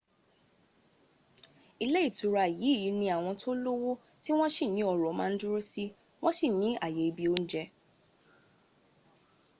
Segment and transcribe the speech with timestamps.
[1.83, 5.83] ilé ìtura yìí ní àwọn tó lówó tí wọ́n sì ní ọ́rọ̀ ma dúró si
[6.21, 7.65] wọ́n sì ní àyè ibi óúnjẹ́